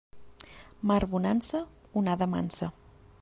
[0.91, 1.63] Mar bonança,
[2.03, 2.73] onada mansa.